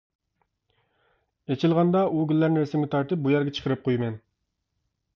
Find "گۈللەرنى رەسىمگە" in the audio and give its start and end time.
2.33-2.93